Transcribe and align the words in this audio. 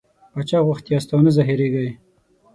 باچا 0.33 0.57
غوښتي 0.67 0.89
یاست 0.91 1.09
او 1.13 1.19
نه 1.25 1.31
زهرېږئ. 1.37 1.89